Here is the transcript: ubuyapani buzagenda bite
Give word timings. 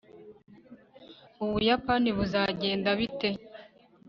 ubuyapani 1.43 2.09
buzagenda 2.17 2.89
bite 2.99 3.29